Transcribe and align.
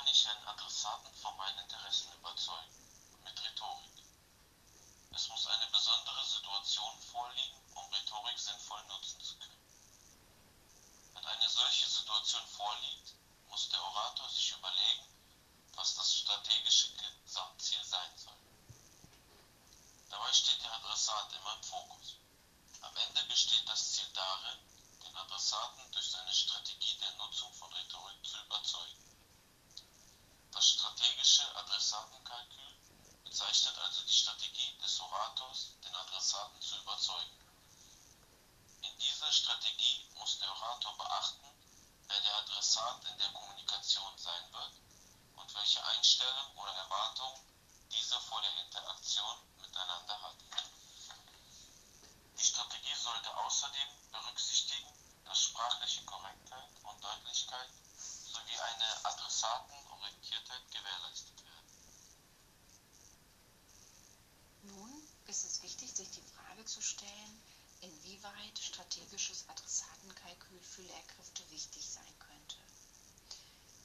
kann 0.00 0.08
ich 0.08 0.28
einen 0.28 0.48
Adressaten 0.48 1.14
von 1.14 1.36
meinen 1.36 1.58
Interessen 1.58 2.10
überzeugen? 2.14 2.72
Mit 3.22 3.44
Rhetorik. 3.44 4.02
Es 5.10 5.28
muss 5.28 5.46
eine 5.46 5.66
besondere 5.66 6.24
Situation 6.24 6.98
vorliegen, 7.12 7.60
um 7.74 7.84
Rhetorik 7.92 8.38
sinnvoll 8.38 8.82
nutzen 8.84 9.20
zu 9.20 9.36
können. 9.36 9.60
Wenn 11.12 11.26
eine 11.26 11.46
solche 11.50 11.86
Situation 11.86 12.46
vorliegt, 12.46 13.12
muss 13.50 13.68
der 13.68 13.82
Orator 13.82 14.26
sich 14.30 14.52
überlegen, 14.52 15.04
was 15.74 15.96
das 15.96 16.14
strategische 16.14 16.96
Gesamtziel 16.96 17.84
sein 17.84 18.16
soll. 18.16 18.40
Dabei 20.08 20.32
steht 20.32 20.62
der 20.62 20.72
Adressat 20.76 21.30
immer 21.34 21.56
im 21.56 21.62
Fokus. 21.62 22.16
Am 22.80 22.96
Ende 22.96 23.22
besteht 23.24 23.68
das 23.68 23.92
Ziel 23.92 24.08
darin, 24.14 24.58
den 25.04 25.14
Adressaten 25.14 25.92
durch 25.92 26.08
seine 26.08 26.32
Strategie 26.32 26.96
der 27.00 27.12
Nutzung 27.16 27.52
von 27.52 27.70
Rhetorik 27.74 28.24
zu 28.24 28.38
überzeugen. 28.38 29.09
Adressatenkalkül 31.90 32.76
bezeichnet 33.24 33.76
also 33.78 34.02
die 34.02 34.12
Strategie 34.12 34.78
des 34.78 35.00
Orators, 35.00 35.74
den 35.82 35.92
Adressaten 35.96 36.60
zu 36.60 36.76
überzeugen. 36.78 37.36
In 38.82 38.96
dieser 38.98 39.32
Strategie 39.32 40.06
muss 40.14 40.38
der 40.38 40.52
Orator 40.52 40.96
beachten, 40.96 41.46
wer 42.06 42.20
der 42.20 42.36
Adressat 42.36 43.04
in 43.06 43.18
der 43.18 43.32
Kommunikation 43.32 44.16
sein 44.18 44.52
wird 44.52 44.72
und 45.34 45.52
welche 45.52 45.84
Einstellungen 45.84 46.56
oder 46.58 46.70
Erwartungen 46.70 47.40
dieser 47.90 48.20
vor 48.20 48.40
der 48.40 48.64
Interaktion 48.64 49.36
miteinander 49.60 50.22
hat. 50.22 50.36
Die 52.38 52.44
Strategie 52.44 52.94
sollte 52.94 53.36
außerdem 53.36 53.88
berücksichtigen, 54.12 54.92
dass 55.24 55.42
sprachliche 55.42 56.04
Korrektheit 56.04 56.70
und 56.84 57.02
Deutlichkeit 57.02 57.70
sowie 57.98 58.58
eine 58.60 59.04
Adressatenorientiertheit 59.06 60.70
gewährleistet 60.70 61.44
werden. 61.44 61.50
Nun 64.62 65.08
ist 65.26 65.44
es 65.44 65.62
wichtig, 65.62 65.90
sich 65.94 66.10
die 66.10 66.22
Frage 66.22 66.64
zu 66.64 66.82
stellen, 66.82 67.42
inwieweit 68.20 68.58
strategisches 68.58 69.48
Adressatenkalkül 69.48 70.60
für 70.60 70.82
Lehrkräfte 70.82 71.42
wichtig 71.50 71.88
sein 71.88 72.18
könnte. 72.18 72.56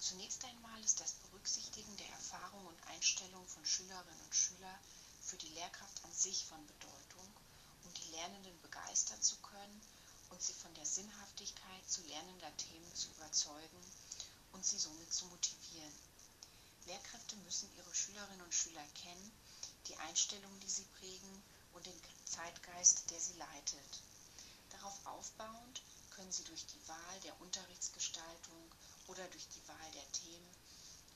Zunächst 0.00 0.44
einmal 0.44 0.82
ist 0.82 0.98
das 0.98 1.12
Berücksichtigen 1.12 1.96
der 1.98 2.08
Erfahrungen 2.08 2.66
und 2.66 2.88
Einstellungen 2.88 3.46
von 3.46 3.64
Schülerinnen 3.64 4.20
und 4.24 4.34
Schülern 4.34 4.78
für 5.22 5.36
die 5.36 5.50
Lehrkraft 5.50 6.04
an 6.04 6.12
sich 6.12 6.44
von 6.46 6.66
Bedeutung, 6.66 7.28
um 7.84 7.94
die 7.94 8.10
Lernenden 8.10 8.60
begeistern 8.62 9.22
zu 9.22 9.36
können 9.36 9.80
und 10.30 10.42
sie 10.42 10.54
von 10.54 10.74
der 10.74 10.86
Sinnhaftigkeit 10.86 11.88
zu 11.88 12.02
lernender 12.02 12.56
Themen 12.56 12.92
zu 12.96 13.10
überzeugen 13.10 13.86
und 14.52 14.66
sie 14.66 14.78
somit 14.78 15.12
zu 15.14 15.26
motivieren. 15.26 15.94
Lehrkräfte 16.86 17.36
müssen 17.36 17.70
ihre 17.76 17.94
Schülerinnen 17.94 18.42
und 18.42 18.52
Schüler 18.52 18.84
kennen, 19.00 19.32
die 19.86 19.96
Einstellungen, 19.98 20.58
die 20.58 20.70
sie 20.70 20.86
prägen 20.98 21.42
und 21.72 21.86
den 21.86 22.00
Zeitgeist, 22.24 23.08
der 23.10 23.20
sie 23.20 23.34
leitet. 23.34 24.02
Darauf 24.84 25.06
aufbauend 25.06 25.80
können 26.10 26.30
sie 26.30 26.44
durch 26.44 26.66
die 26.66 26.88
Wahl 26.88 27.20
der 27.20 27.40
Unterrichtsgestaltung 27.40 28.74
oder 29.06 29.26
durch 29.28 29.48
die 29.48 29.66
Wahl 29.66 29.90
der 29.94 30.12
Themen 30.12 30.56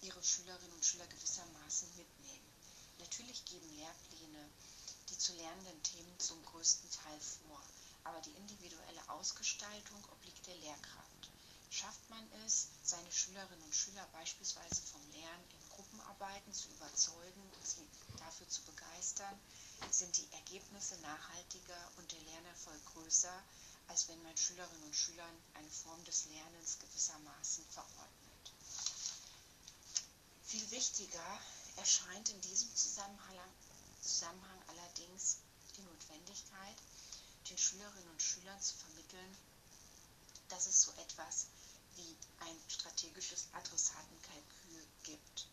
ihre 0.00 0.20
Schülerinnen 0.20 0.72
und 0.72 0.84
Schüler 0.84 1.06
gewissermaßen 1.06 1.86
mitnehmen. 1.96 2.52
Natürlich 2.98 3.44
geben 3.44 3.70
Lehrpläne 3.76 4.50
die 5.10 5.16
zu 5.16 5.32
lernenden 5.34 5.80
Themen 5.84 6.18
zum 6.18 6.44
größten 6.44 6.90
Teil 6.90 7.20
vor, 7.20 7.62
aber 8.02 8.20
die 8.22 8.34
individuelle 8.34 9.08
Ausgestaltung 9.10 10.04
obliegt 10.10 10.44
der 10.48 10.56
Lehrkraft. 10.56 11.30
Schafft 11.70 12.10
man 12.10 12.32
es, 12.44 12.66
seine 12.82 13.12
Schülerinnen 13.12 13.62
und 13.62 13.74
Schüler 13.76 14.08
beispielsweise 14.12 14.82
vom 14.82 15.08
Lernen 15.12 15.48
Gruppenarbeiten 16.42 16.54
zu 16.54 16.68
überzeugen 16.70 17.42
und 17.54 17.66
sie 17.66 17.88
dafür 18.18 18.48
zu 18.48 18.62
begeistern, 18.62 19.40
sind 19.90 20.16
die 20.16 20.32
Ergebnisse 20.32 20.96
nachhaltiger 21.00 21.92
und 21.96 22.10
der 22.10 22.20
Lernerfolg 22.20 22.84
größer, 22.94 23.42
als 23.88 24.08
wenn 24.08 24.22
man 24.22 24.36
Schülerinnen 24.36 24.82
und 24.82 24.94
Schülern 24.96 25.42
eine 25.54 25.70
Form 25.70 26.02
des 26.04 26.24
Lernens 26.26 26.78
gewissermaßen 26.78 27.64
verordnet. 27.66 28.52
Viel 30.44 30.70
wichtiger 30.70 31.40
erscheint 31.76 32.28
in 32.28 32.40
diesem 32.42 32.74
Zusammenhang, 32.74 33.54
Zusammenhang 34.02 34.62
allerdings 34.68 35.38
die 35.76 35.82
Notwendigkeit, 35.82 36.76
den 37.48 37.58
Schülerinnen 37.58 38.10
und 38.10 38.22
Schülern 38.22 38.60
zu 38.60 38.76
vermitteln, 38.76 39.36
dass 40.48 40.66
es 40.66 40.82
so 40.82 40.92
etwas 40.92 41.46
wie 41.96 42.16
ein 42.40 42.56
strategisches 42.68 43.46
Adressatenkalkül 43.52 44.86
gibt. 45.04 45.46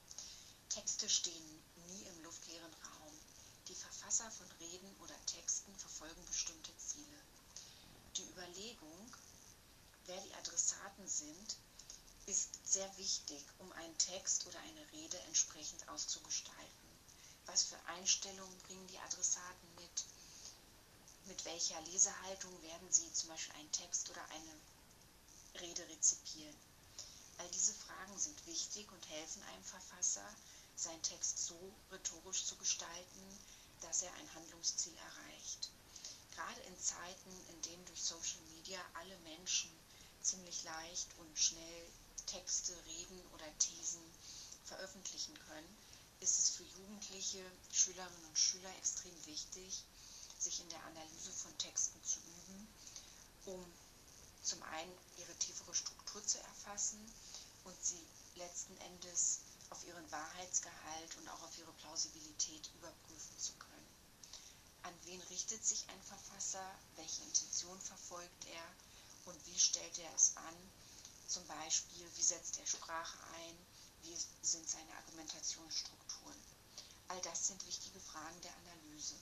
Texte 0.80 1.10
stehen 1.10 1.64
nie 1.90 2.04
im 2.04 2.24
luftleeren 2.24 2.74
Raum. 2.74 3.20
Die 3.68 3.76
Verfasser 3.76 4.32
von 4.32 4.50
Reden 4.62 4.96
oder 5.02 5.26
Texten 5.26 5.76
verfolgen 5.76 6.26
bestimmte 6.26 6.72
Ziele. 6.78 7.20
Die 8.16 8.24
Überlegung, 8.24 9.12
wer 10.06 10.22
die 10.22 10.34
Adressaten 10.36 11.06
sind, 11.06 11.58
ist 12.28 12.66
sehr 12.66 12.98
wichtig, 12.98 13.44
um 13.58 13.70
einen 13.74 13.98
Text 13.98 14.48
oder 14.48 14.58
eine 14.62 14.92
Rede 14.94 15.20
entsprechend 15.28 15.86
auszugestalten. 15.90 16.90
Was 17.46 17.64
für 17.64 17.86
Einstellungen 17.88 18.58
bringen 18.60 18.88
die 18.88 19.00
Adressaten 19.00 19.76
mit? 19.76 20.06
Mit 21.26 21.44
welcher 21.44 21.82
Lesehaltung 21.92 22.62
werden 22.62 22.90
sie 22.90 23.12
zum 23.12 23.28
Beispiel 23.28 23.56
einen 23.56 23.72
Text 23.74 24.10
oder 24.12 24.24
eine 24.30 25.62
Rede 25.62 25.86
rezipieren? 25.90 26.56
All 27.40 27.50
diese 27.50 27.74
Fragen 27.74 28.18
sind 28.18 28.48
wichtig 28.48 28.90
und 28.94 29.10
helfen 29.10 29.44
einem 29.44 29.64
Verfasser, 29.64 30.26
seinen 30.84 31.04
Text 31.04 31.46
so 31.46 31.60
rhetorisch 31.92 32.46
zu 32.46 32.56
gestalten, 32.56 33.40
dass 33.82 34.02
er 34.02 34.14
ein 34.14 34.34
Handlungsziel 34.36 34.96
erreicht. 34.96 35.70
Gerade 36.36 36.62
in 36.62 36.80
Zeiten, 36.80 37.32
in 37.50 37.62
denen 37.64 37.86
durch 37.86 38.02
Social 38.02 38.42
Media 38.56 38.80
alle 38.94 39.18
Menschen 39.20 39.70
ziemlich 40.22 40.64
leicht 40.64 41.08
und 41.18 41.38
schnell 41.38 41.86
Texte, 42.26 42.74
Reden 42.86 43.22
oder 43.34 43.58
Thesen 43.58 44.02
veröffentlichen 44.64 45.38
können, 45.48 45.78
ist 46.20 46.40
es 46.40 46.50
für 46.52 46.64
jugendliche 46.64 47.44
Schülerinnen 47.72 48.26
und 48.26 48.38
Schüler 48.38 48.74
extrem 48.78 49.26
wichtig, 49.26 49.84
sich 50.38 50.60
in 50.62 50.70
der 50.70 50.84
Analyse 50.84 51.32
von 51.32 51.58
Texten 51.58 52.02
zu 52.04 52.20
üben, 52.20 52.68
um 53.46 53.66
zum 54.44 54.62
einen 54.64 54.92
ihre 55.18 55.36
tiefere 55.36 55.74
Struktur 55.76 56.26
zu 56.26 56.38
erfassen 56.40 57.00
und 57.64 57.84
sie 57.84 58.06
letzten 58.36 58.78
Endes 58.78 59.40
auf 59.70 59.84
ihren 59.86 60.12
Wahrheitsgehalt 60.12 61.18
und 61.18 61.30
auch 61.30 61.44
auf 61.44 61.58
ihre 61.58 61.74
Plausibilität 61.74 62.70
überprüfen 62.76 63.38
zu 63.38 63.54
können. 63.54 63.88
An 64.84 64.94
wen 65.04 65.22
richtet 65.22 65.64
sich 65.66 65.88
ein 65.90 66.02
Verfasser? 66.04 66.66
Welche 66.96 67.24
Intention 67.24 67.80
verfolgt 67.82 68.46
er? 68.46 68.64
Und 69.26 69.46
wie 69.46 69.60
stellt 69.60 69.98
er 70.00 70.14
es 70.16 70.36
an? 70.38 70.56
Zum 71.28 71.46
Beispiel, 71.46 72.10
wie 72.16 72.24
setzt 72.24 72.58
er 72.58 72.66
Sprache 72.66 73.18
ein? 73.36 73.58
Wie 74.02 74.18
sind 74.42 74.68
seine 74.68 74.96
Argumentationsstrukturen? 74.98 76.42
All 77.10 77.22
das 77.22 77.48
sind 77.48 77.66
wichtige 77.68 78.00
Fragen 78.00 78.42
der 78.42 78.56
Analyse. 78.58 79.16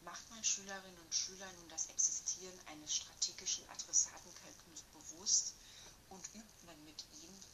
Macht 0.00 0.30
man 0.30 0.42
Schülerinnen 0.42 0.98
und 1.00 1.14
Schülern 1.14 1.54
nun 1.56 1.68
das 1.68 1.86
Existieren 1.86 2.58
eines 2.66 2.94
strategischen 2.94 3.68
Adressatenkalküls 3.68 4.82
bewusst 4.92 5.54
und 6.08 6.24
übt 6.34 6.66
man 6.66 6.84
mit 6.84 7.04
ihnen 7.12 7.44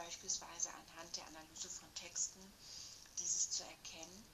beispielsweise 0.00 0.70
anhand 0.72 1.16
der 1.16 1.26
Analyse 1.26 1.68
von 1.68 1.94
Texten 1.94 2.40
dieses 3.18 3.50
zu 3.50 3.62
erkennen, 3.64 4.26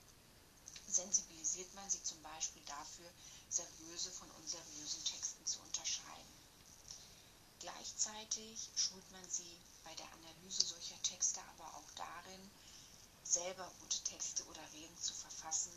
sensibilisiert 0.87 1.73
man 1.73 1.89
sie 1.89 2.01
zum 2.03 2.21
Beispiel 2.21 2.63
dafür, 2.63 3.11
seriöse 3.49 4.11
von 4.11 4.31
unseriösen 4.31 5.03
Texten 5.03 5.45
zu 5.45 5.59
unterscheiden. 5.59 6.35
Gleichzeitig 7.59 8.69
schult 8.75 9.11
man 9.11 9.29
sie 9.29 9.59
bei 9.83 9.93
der 9.95 10.11
Analyse 10.13 10.65
solcher 10.65 11.01
Texte 11.03 11.41
aber 11.41 11.73
auch 11.75 11.91
darin, 11.95 12.51
selber 13.23 13.69
gute 13.81 14.01
Texte 14.03 14.45
oder 14.45 14.71
Reden 14.71 14.97
zu 15.01 15.13
verfassen, 15.13 15.73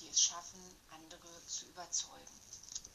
die 0.00 0.08
es 0.08 0.22
schaffen, 0.22 0.62
andere 0.90 1.46
zu 1.46 1.66
überzeugen. 1.66 2.40